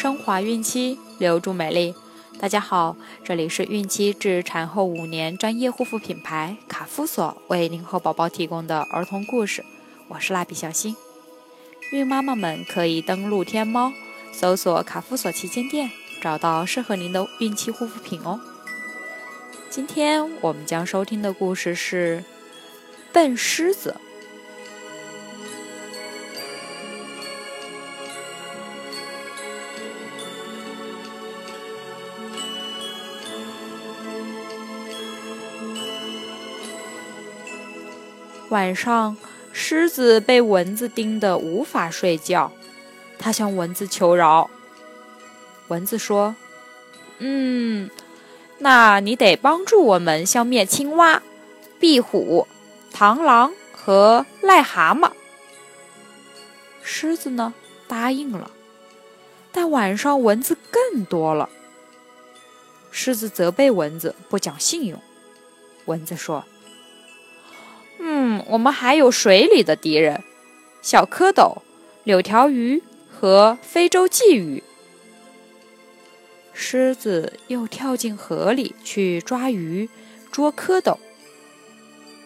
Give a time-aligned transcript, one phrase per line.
[0.00, 1.94] 升华孕期，留住美丽。
[2.38, 9.62] 大家好，这里是孕期至产后五年专业护肤品牌卡夫索为您和宝宝提供的儿童故事，
[10.08, 10.96] 我是蜡笔小新。
[11.92, 13.92] 孕妈妈们可以登录天猫，
[14.32, 15.90] 搜索卡夫索旗舰店，
[16.22, 18.40] 找到适合您的孕期护肤品哦。
[19.68, 22.24] 今天我们将收听的故事是
[23.12, 23.96] 《笨狮子》。
[38.50, 39.16] 晚上，
[39.52, 42.52] 狮子被蚊子叮得无法睡觉，
[43.16, 44.50] 它向蚊子求饶。
[45.68, 46.34] 蚊子说
[47.18, 47.88] ：“嗯，
[48.58, 51.22] 那你得帮助我们消灭青蛙、
[51.78, 52.48] 壁虎、
[52.92, 55.12] 螳螂和癞蛤蟆。”
[56.82, 57.54] 狮子呢，
[57.86, 58.50] 答应了。
[59.52, 61.48] 但晚上蚊子更多了，
[62.90, 65.00] 狮子责备蚊子不讲信用。
[65.84, 66.44] 蚊子说。
[68.48, 70.22] 我们还有水里的敌人，
[70.82, 71.62] 小蝌蚪、
[72.04, 74.62] 柳条鱼和非洲鲫鱼。
[76.52, 79.88] 狮子又跳进河里去抓鱼、
[80.30, 80.98] 捉蝌蚪。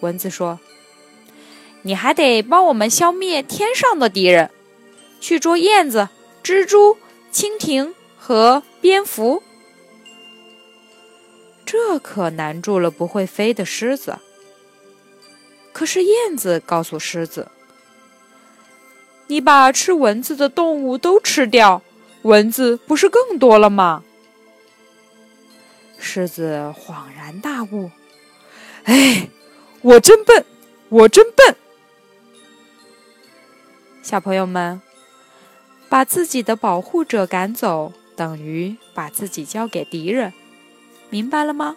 [0.00, 0.58] 蚊子说
[1.82, 4.50] ：“你还得帮我们消灭天上的敌人，
[5.20, 6.08] 去捉燕子、
[6.42, 6.98] 蜘蛛、
[7.32, 9.42] 蜻蜓和蝙蝠。”
[11.64, 14.18] 这可难住了不会飞的狮子。
[15.74, 17.48] 可是燕子告诉狮子
[19.26, 21.82] ：“你把吃蚊子的动物都吃掉，
[22.22, 24.04] 蚊子不是更多了吗？”
[25.98, 27.90] 狮子恍然大悟
[28.84, 29.28] ：“哎，
[29.82, 30.44] 我真笨，
[30.90, 31.56] 我真笨！”
[34.00, 34.80] 小朋友们，
[35.88, 40.32] 把自己的保护者赶走，等于把自己交给敌人，
[41.10, 41.76] 明白了吗？